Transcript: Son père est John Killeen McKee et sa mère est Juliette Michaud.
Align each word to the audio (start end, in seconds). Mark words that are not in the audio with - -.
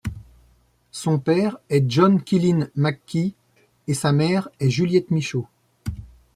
Son 0.89 1.19
père 1.19 1.59
est 1.69 1.85
John 1.87 2.23
Killeen 2.23 2.71
McKee 2.75 3.35
et 3.87 3.93
sa 3.93 4.11
mère 4.11 4.49
est 4.59 4.71
Juliette 4.71 5.11
Michaud. 5.11 5.45